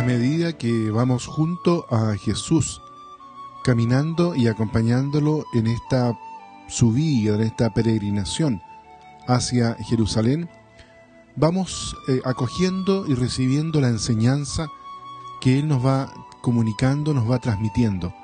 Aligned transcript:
a 0.00 0.02
medida 0.02 0.56
que 0.56 0.90
vamos 0.90 1.26
junto 1.26 1.84
a 1.90 2.16
Jesús, 2.16 2.80
caminando 3.62 4.34
y 4.34 4.48
acompañándolo 4.48 5.44
en 5.52 5.66
esta 5.66 6.18
subida, 6.68 7.34
en 7.34 7.42
esta 7.42 7.68
peregrinación 7.74 8.62
hacia 9.28 9.74
Jerusalén, 9.74 10.48
vamos 11.36 11.94
eh, 12.08 12.22
acogiendo 12.24 13.04
y 13.06 13.14
recibiendo 13.14 13.82
la 13.82 13.88
enseñanza 13.88 14.68
que 15.42 15.58
Él 15.58 15.68
nos 15.68 15.84
va 15.84 16.10
comunicando, 16.40 17.12
nos 17.12 17.30
va 17.30 17.38
transmitiendo. 17.38 18.14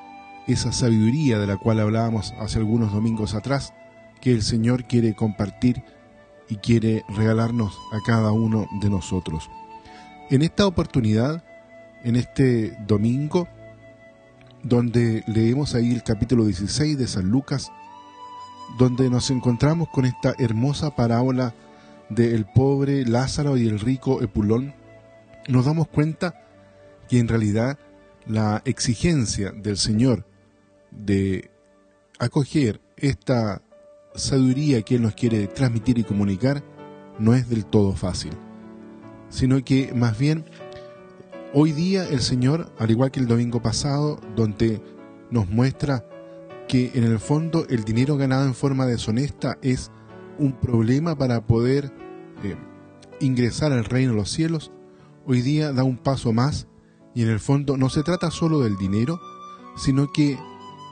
Esa 0.47 0.73
sabiduría 0.73 1.39
de 1.39 1.47
la 1.47 1.59
cual 1.59 1.81
hablábamos 1.81 2.33
hace 2.41 2.59
algunos 2.59 2.91
domingos 2.91 3.35
atrás, 3.35 3.75
que 4.23 4.33
el 4.33 4.41
Señor 4.41 4.85
quiere 4.85 5.15
compartir 5.15 5.85
y 6.49 6.57
quiere 6.57 7.05
regalarnos 7.11 7.79
a 7.93 7.99
cada 8.07 8.33
uno 8.33 8.67
de 8.81 8.89
nosotros. 8.89 9.51
En 10.31 10.41
esta 10.41 10.67
oportunidad, 10.67 11.45
en 12.05 12.17
este 12.17 12.77
domingo, 12.87 13.49
donde 14.63 15.23
leemos 15.27 15.75
ahí 15.75 15.93
el 15.93 16.03
capítulo 16.03 16.45
16 16.45 16.99
de 16.99 17.07
San 17.07 17.29
Lucas, 17.29 17.71
donde 18.79 19.11
nos 19.11 19.31
encontramos 19.31 19.89
con 19.89 20.05
esta 20.05 20.35
hermosa 20.39 20.95
parábola 20.95 21.55
del 22.09 22.45
pobre 22.47 23.05
Lázaro 23.05 23.57
y 23.57 23.67
el 23.69 23.81
rico 23.81 24.23
Epulón, 24.23 24.75
nos 25.49 25.67
damos 25.67 25.89
cuenta 25.89 26.43
que 27.09 27.19
en 27.19 27.29
realidad 27.29 27.79
la 28.27 28.63
exigencia 28.65 29.53
del 29.53 29.77
Señor 29.77 30.27
de 30.91 31.51
acoger 32.19 32.81
esta 32.97 33.63
sabiduría 34.15 34.83
que 34.83 34.97
Él 34.97 35.03
nos 35.03 35.15
quiere 35.15 35.47
transmitir 35.47 35.99
y 35.99 36.05
comunicar 36.05 36.63
no 37.19 37.35
es 37.35 37.49
del 37.49 37.65
todo 37.65 37.93
fácil, 37.93 38.33
sino 39.29 39.63
que 39.65 39.93
más 39.95 40.19
bien 40.19 40.45
hoy 41.55 41.73
día 41.73 42.09
el 42.09 42.21
Señor, 42.21 42.73
al 42.79 42.91
igual 42.91 43.11
que 43.11 43.21
el 43.21 43.27
domingo 43.27 43.61
pasado, 43.61 44.21
donde 44.35 44.83
nos 45.31 45.49
muestra 45.49 46.05
que 46.69 46.93
en 46.95 47.05
el 47.05 47.19
fondo 47.19 47.67
el 47.69 47.85
dinero 47.85 48.17
ganado 48.17 48.47
en 48.47 48.55
forma 48.55 48.87
deshonesta 48.87 49.59
es 49.63 49.91
un 50.39 50.53
problema 50.53 51.17
para 51.17 51.47
poder 51.47 51.93
eh, 52.43 52.57
ingresar 53.21 53.73
al 53.73 53.85
reino 53.85 54.13
de 54.13 54.19
los 54.19 54.31
cielos, 54.31 54.73
hoy 55.27 55.43
día 55.43 55.73
da 55.73 55.85
un 55.85 55.97
paso 55.97 56.33
más 56.33 56.67
y 57.15 57.23
en 57.23 57.31
el 57.31 57.41
fondo 57.41 57.77
no 57.77 57.89
se 57.89 58.03
trata 58.03 58.31
solo 58.31 58.61
del 58.61 58.77
dinero, 58.77 59.21
sino 59.77 60.13
que 60.13 60.39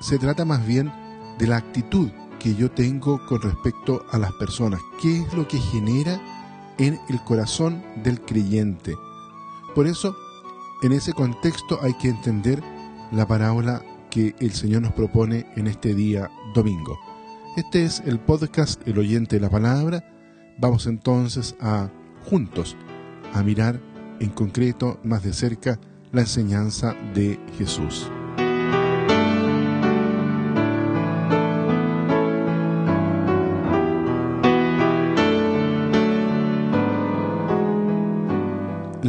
se 0.01 0.19
trata 0.19 0.45
más 0.45 0.67
bien 0.67 0.93
de 1.39 1.47
la 1.47 1.57
actitud 1.57 2.11
que 2.39 2.55
yo 2.55 2.71
tengo 2.71 3.25
con 3.27 3.43
respecto 3.43 4.05
a 4.11 4.19
las 4.19 4.33
personas. 4.35 4.81
¿Qué 5.01 5.21
es 5.21 5.35
lo 5.35 5.49
que 5.49 5.59
genera 5.59 6.21
en 6.79 6.99
el 7.09 7.23
corazón 7.25 7.83
del 8.03 8.21
creyente? 8.21 8.97
Por 9.75 9.87
eso, 9.87 10.17
en 10.85 10.93
ese 10.93 11.15
contexto 11.15 11.79
hay 11.81 11.95
que 11.95 12.09
entender 12.09 12.63
la 13.11 13.27
parábola 13.27 13.83
que 14.11 14.35
el 14.39 14.53
Señor 14.53 14.83
nos 14.83 14.93
propone 14.93 15.47
en 15.57 15.67
este 15.67 15.95
día 15.95 16.31
domingo. 16.55 17.01
Este 17.57 17.85
es 17.85 18.03
el 18.05 18.21
podcast 18.21 18.87
El 18.87 18.99
oyente 18.99 19.37
de 19.37 19.41
la 19.41 19.49
palabra. 19.49 20.05
Vamos 20.59 20.87
entonces 20.87 21.57
a 21.59 21.89
juntos 22.29 22.77
a 23.33 23.43
mirar 23.43 23.81
en 24.21 24.29
concreto 24.29 25.01
más 25.03 25.23
de 25.23 25.33
cerca 25.33 25.81
la 26.13 26.21
enseñanza 26.21 26.95
de 27.15 27.41
Jesús. 27.57 28.11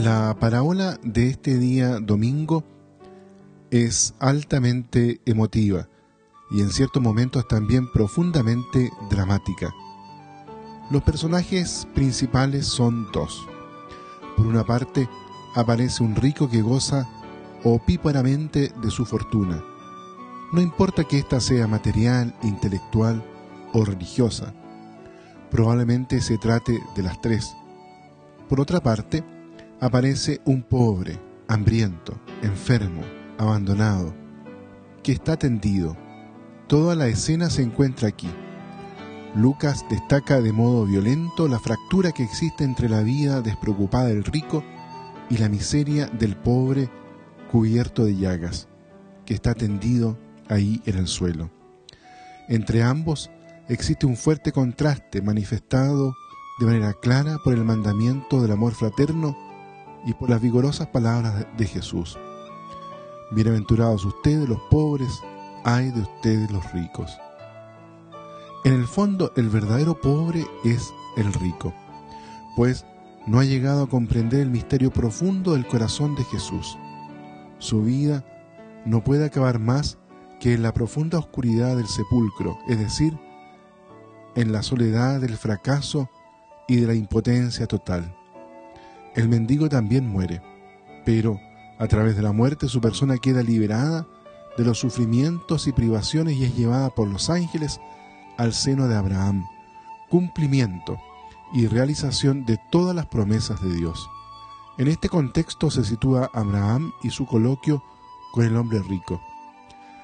La 0.05 0.37
parábola 0.39 0.99
de 1.01 1.29
este 1.29 1.57
día 1.57 1.99
domingo 1.99 2.63
es 3.71 4.13
altamente 4.19 5.19
emotiva 5.25 5.89
y 6.51 6.61
en 6.61 6.69
ciertos 6.69 7.01
momentos 7.01 7.47
también 7.47 7.91
profundamente 7.91 8.91
dramática. 9.09 9.73
Los 10.91 11.01
personajes 11.01 11.87
principales 11.95 12.67
son 12.67 13.11
dos. 13.13 13.47
Por 14.37 14.45
una 14.45 14.63
parte, 14.63 15.09
aparece 15.55 16.03
un 16.03 16.15
rico 16.15 16.51
que 16.51 16.61
goza 16.61 17.09
opíparamente 17.63 18.71
de 18.83 18.91
su 18.91 19.07
fortuna. 19.07 19.63
No 20.53 20.61
importa 20.61 21.05
que 21.05 21.17
ésta 21.17 21.39
sea 21.39 21.65
material, 21.65 22.35
intelectual 22.43 23.25
o 23.73 23.83
religiosa. 23.83 24.53
Probablemente 25.49 26.21
se 26.21 26.37
trate 26.37 26.79
de 26.95 27.01
las 27.01 27.19
tres. 27.21 27.55
Por 28.47 28.61
otra 28.61 28.81
parte, 28.81 29.23
aparece 29.79 30.41
un 30.45 30.63
pobre, 30.63 31.19
hambriento, 31.47 32.19
enfermo, 32.41 33.01
abandonado, 33.37 34.13
que 35.03 35.11
está 35.11 35.37
tendido. 35.37 35.97
Toda 36.67 36.95
la 36.95 37.07
escena 37.07 37.49
se 37.49 37.61
encuentra 37.61 38.07
aquí. 38.07 38.29
Lucas 39.35 39.85
destaca 39.89 40.39
de 40.41 40.51
modo 40.51 40.85
violento 40.85 41.47
la 41.47 41.59
fractura 41.59 42.11
que 42.11 42.23
existe 42.23 42.63
entre 42.63 42.89
la 42.89 43.01
vida 43.01 43.41
despreocupada 43.41 44.07
del 44.07 44.23
rico 44.23 44.63
y 45.29 45.37
la 45.37 45.49
miseria 45.49 46.07
del 46.07 46.35
pobre 46.35 46.89
cubierto 47.51 48.05
de 48.05 48.15
llagas, 48.15 48.67
que 49.25 49.33
está 49.33 49.53
tendido 49.53 50.17
ahí 50.47 50.81
en 50.85 50.97
el 50.97 51.07
suelo. 51.07 51.51
Entre 52.47 52.81
ambos 52.81 53.29
existe 53.67 54.05
un 54.05 54.15
fuerte 54.15 54.51
contraste 54.51 55.21
manifestado 55.21 56.13
de 56.59 56.65
manera 56.65 56.93
clara 56.93 57.37
por 57.43 57.53
el 57.53 57.65
mandamiento 57.65 58.41
del 58.41 58.51
amor 58.51 58.73
fraterno 58.73 59.35
y 60.05 60.13
por 60.13 60.29
las 60.29 60.41
vigorosas 60.41 60.87
palabras 60.87 61.45
de 61.57 61.65
Jesús. 61.65 62.17
Bienaventurados 63.31 64.05
ustedes 64.05 64.47
los 64.47 64.59
pobres, 64.69 65.21
ay 65.63 65.91
de 65.91 66.01
ustedes 66.01 66.51
los 66.51 66.71
ricos. 66.71 67.17
En 68.63 68.73
el 68.73 68.87
fondo, 68.87 69.31
el 69.35 69.49
verdadero 69.49 69.99
pobre 69.99 70.45
es 70.63 70.93
el 71.17 71.33
rico, 71.33 71.73
pues 72.55 72.85
no 73.25 73.39
ha 73.39 73.43
llegado 73.43 73.83
a 73.83 73.89
comprender 73.89 74.41
el 74.41 74.49
misterio 74.49 74.91
profundo 74.91 75.53
del 75.53 75.65
corazón 75.65 76.15
de 76.15 76.23
Jesús. 76.25 76.77
Su 77.57 77.81
vida 77.83 78.23
no 78.85 79.03
puede 79.03 79.25
acabar 79.25 79.59
más 79.59 79.97
que 80.39 80.53
en 80.53 80.61
la 80.61 80.73
profunda 80.73 81.17
oscuridad 81.17 81.75
del 81.77 81.87
sepulcro, 81.87 82.59
es 82.67 82.77
decir, 82.77 83.17
en 84.35 84.51
la 84.51 84.61
soledad 84.61 85.21
del 85.21 85.37
fracaso 85.37 86.09
y 86.67 86.77
de 86.77 86.87
la 86.87 86.93
impotencia 86.93 87.67
total. 87.67 88.15
El 89.15 89.29
mendigo 89.29 89.69
también 89.69 90.05
muere, 90.09 90.41
pero 91.05 91.39
a 91.79 91.87
través 91.87 92.17
de 92.17 92.21
la 92.21 92.33
muerte 92.33 92.67
su 92.67 92.81
persona 92.81 93.17
queda 93.17 93.43
liberada 93.43 94.05
de 94.57 94.65
los 94.65 94.79
sufrimientos 94.79 95.67
y 95.67 95.71
privaciones 95.71 96.35
y 96.35 96.43
es 96.43 96.55
llevada 96.55 96.89
por 96.89 97.07
los 97.07 97.29
ángeles 97.29 97.79
al 98.37 98.53
seno 98.53 98.89
de 98.89 98.95
Abraham, 98.97 99.45
cumplimiento 100.09 100.99
y 101.53 101.67
realización 101.67 102.45
de 102.45 102.59
todas 102.71 102.93
las 102.93 103.05
promesas 103.05 103.61
de 103.61 103.73
Dios. 103.73 104.09
En 104.77 104.89
este 104.89 105.07
contexto 105.07 105.71
se 105.71 105.85
sitúa 105.85 106.29
Abraham 106.33 106.91
y 107.01 107.11
su 107.11 107.25
coloquio 107.25 107.81
con 108.33 108.43
el 108.43 108.57
hombre 108.57 108.81
rico. 108.81 109.21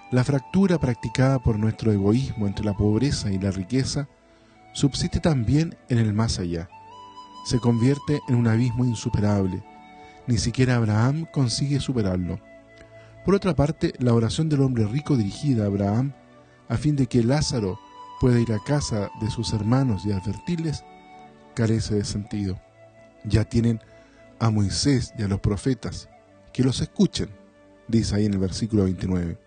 La 0.09 0.23
fractura 0.23 0.79
practicada 0.79 1.39
por 1.39 1.59
nuestro 1.59 1.91
egoísmo 1.91 2.47
entre 2.47 2.63
la 2.63 2.77
pobreza 2.77 3.29
y 3.29 3.39
la 3.39 3.51
riqueza 3.51 4.07
subsiste 4.71 5.19
también 5.19 5.75
en 5.89 5.97
el 5.97 6.13
más 6.13 6.39
allá 6.39 6.69
se 7.45 7.59
convierte 7.59 8.21
en 8.27 8.35
un 8.35 8.47
abismo 8.47 8.85
insuperable. 8.85 9.63
Ni 10.27 10.37
siquiera 10.37 10.75
Abraham 10.75 11.25
consigue 11.31 11.79
superarlo. 11.79 12.39
Por 13.25 13.35
otra 13.35 13.55
parte, 13.55 13.93
la 13.99 14.13
oración 14.13 14.49
del 14.49 14.61
hombre 14.61 14.85
rico 14.85 15.15
dirigida 15.15 15.63
a 15.63 15.67
Abraham, 15.67 16.13
a 16.69 16.77
fin 16.77 16.95
de 16.95 17.07
que 17.07 17.23
Lázaro 17.23 17.79
pueda 18.19 18.39
ir 18.39 18.51
a 18.53 18.63
casa 18.63 19.09
de 19.19 19.29
sus 19.29 19.53
hermanos 19.53 20.05
y 20.05 20.11
advertirles, 20.11 20.83
carece 21.53 21.95
de 21.95 22.05
sentido. 22.05 22.59
Ya 23.23 23.43
tienen 23.43 23.79
a 24.39 24.49
Moisés 24.49 25.13
y 25.17 25.23
a 25.23 25.27
los 25.27 25.39
profetas, 25.39 26.09
que 26.53 26.63
los 26.63 26.81
escuchen, 26.81 27.29
dice 27.87 28.15
ahí 28.15 28.25
en 28.25 28.33
el 28.33 28.39
versículo 28.39 28.85
29. 28.85 29.37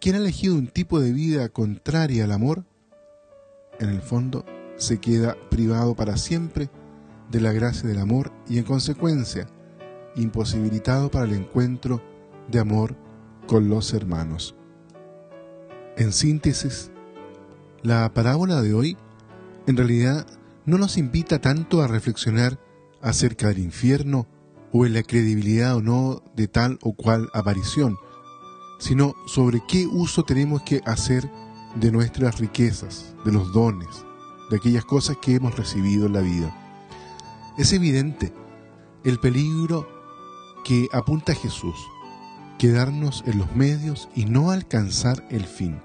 ¿Quién 0.00 0.16
ha 0.16 0.18
elegido 0.18 0.54
un 0.54 0.68
tipo 0.68 1.00
de 1.00 1.12
vida 1.12 1.48
contraria 1.48 2.24
al 2.24 2.32
amor? 2.32 2.64
En 3.80 3.90
el 3.90 4.00
fondo, 4.00 4.44
se 4.76 4.98
queda 4.98 5.36
privado 5.50 5.94
para 5.94 6.16
siempre 6.16 6.70
de 7.30 7.40
la 7.40 7.52
gracia 7.52 7.88
del 7.88 7.98
amor 7.98 8.32
y 8.48 8.58
en 8.58 8.64
consecuencia 8.64 9.46
imposibilitado 10.16 11.10
para 11.10 11.24
el 11.24 11.34
encuentro 11.34 12.02
de 12.48 12.60
amor 12.60 12.96
con 13.46 13.68
los 13.68 13.92
hermanos. 13.92 14.54
En 15.96 16.12
síntesis, 16.12 16.90
la 17.82 18.12
parábola 18.14 18.62
de 18.62 18.74
hoy 18.74 18.96
en 19.66 19.76
realidad 19.76 20.26
no 20.64 20.78
nos 20.78 20.96
invita 20.96 21.40
tanto 21.40 21.82
a 21.82 21.88
reflexionar 21.88 22.58
acerca 23.02 23.48
del 23.48 23.58
infierno 23.58 24.26
o 24.72 24.86
en 24.86 24.94
la 24.94 25.02
credibilidad 25.02 25.76
o 25.76 25.82
no 25.82 26.22
de 26.34 26.48
tal 26.48 26.78
o 26.82 26.94
cual 26.94 27.28
aparición, 27.32 27.96
sino 28.78 29.14
sobre 29.26 29.62
qué 29.68 29.86
uso 29.86 30.24
tenemos 30.24 30.62
que 30.62 30.80
hacer 30.84 31.30
de 31.76 31.92
nuestras 31.92 32.38
riquezas, 32.38 33.14
de 33.24 33.32
los 33.32 33.52
dones, 33.52 34.04
de 34.50 34.56
aquellas 34.56 34.84
cosas 34.84 35.16
que 35.20 35.34
hemos 35.34 35.56
recibido 35.56 36.06
en 36.06 36.12
la 36.12 36.20
vida. 36.20 36.54
Es 37.56 37.72
evidente 37.72 38.32
el 39.04 39.18
peligro 39.18 39.88
que 40.64 40.88
apunta 40.92 41.34
Jesús, 41.34 41.76
quedarnos 42.58 43.22
en 43.26 43.38
los 43.38 43.54
medios 43.54 44.08
y 44.14 44.24
no 44.24 44.50
alcanzar 44.50 45.26
el 45.30 45.44
fin. 45.44 45.80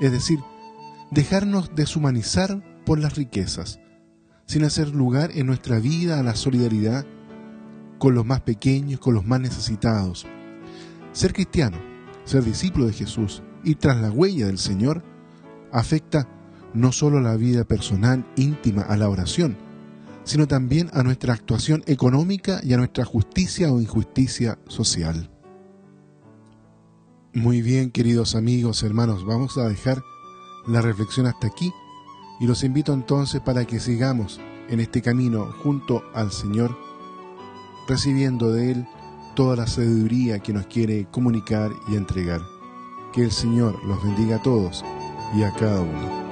Es 0.00 0.12
decir, 0.12 0.40
dejarnos 1.10 1.74
deshumanizar 1.74 2.62
por 2.84 2.98
las 2.98 3.16
riquezas, 3.16 3.80
sin 4.46 4.64
hacer 4.64 4.88
lugar 4.88 5.30
en 5.34 5.46
nuestra 5.46 5.78
vida 5.78 6.18
a 6.18 6.22
la 6.22 6.36
solidaridad 6.36 7.06
con 7.98 8.14
los 8.14 8.26
más 8.26 8.42
pequeños, 8.42 9.00
con 9.00 9.14
los 9.14 9.24
más 9.24 9.40
necesitados. 9.40 10.26
Ser 11.12 11.32
cristiano, 11.32 11.78
ser 12.24 12.44
discípulo 12.44 12.86
de 12.86 12.92
Jesús 12.92 13.42
y 13.64 13.76
tras 13.76 13.96
la 13.96 14.10
huella 14.10 14.46
del 14.46 14.58
Señor 14.58 15.02
afecta 15.72 16.28
no 16.76 16.92
solo 16.92 17.18
a 17.18 17.22
la 17.22 17.36
vida 17.36 17.64
personal 17.64 18.26
íntima, 18.36 18.82
a 18.82 18.96
la 18.96 19.08
oración, 19.08 19.56
sino 20.24 20.46
también 20.46 20.90
a 20.92 21.02
nuestra 21.02 21.32
actuación 21.32 21.82
económica 21.86 22.60
y 22.62 22.74
a 22.74 22.76
nuestra 22.76 23.04
justicia 23.04 23.72
o 23.72 23.80
injusticia 23.80 24.58
social. 24.68 25.30
Muy 27.32 27.62
bien, 27.62 27.90
queridos 27.90 28.34
amigos, 28.34 28.82
hermanos, 28.82 29.24
vamos 29.24 29.56
a 29.56 29.68
dejar 29.68 30.02
la 30.66 30.82
reflexión 30.82 31.26
hasta 31.26 31.46
aquí 31.46 31.72
y 32.40 32.46
los 32.46 32.62
invito 32.62 32.92
entonces 32.92 33.40
para 33.40 33.64
que 33.64 33.80
sigamos 33.80 34.40
en 34.68 34.80
este 34.80 35.00
camino 35.00 35.52
junto 35.62 36.02
al 36.14 36.30
Señor, 36.30 36.76
recibiendo 37.88 38.52
de 38.52 38.72
Él 38.72 38.86
toda 39.34 39.56
la 39.56 39.66
sabiduría 39.66 40.40
que 40.40 40.52
nos 40.52 40.66
quiere 40.66 41.06
comunicar 41.10 41.70
y 41.88 41.96
entregar. 41.96 42.42
Que 43.14 43.22
el 43.22 43.32
Señor 43.32 43.82
los 43.84 44.02
bendiga 44.02 44.36
a 44.36 44.42
todos 44.42 44.84
y 45.34 45.42
a 45.42 45.52
cada 45.54 45.80
uno. 45.80 46.25